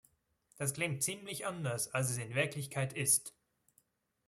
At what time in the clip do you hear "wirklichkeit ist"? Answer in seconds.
2.33-3.35